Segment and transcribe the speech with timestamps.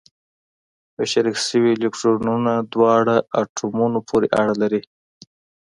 [0.93, 4.81] په شریک شوي الکترونونه دواړو اتومونو پورې اړه لري.